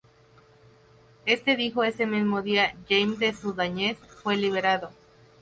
[1.27, 4.89] Este dijo Ese mismo día Jaime de Zudáñez fue liberado.